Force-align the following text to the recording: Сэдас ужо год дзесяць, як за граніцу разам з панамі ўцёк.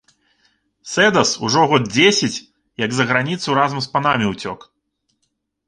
Сэдас 0.93 1.31
ужо 1.47 1.61
год 1.73 1.83
дзесяць, 1.95 2.43
як 2.87 2.91
за 3.03 3.07
граніцу 3.13 3.49
разам 3.61 3.79
з 3.87 3.95
панамі 3.95 4.25
ўцёк. 4.33 4.59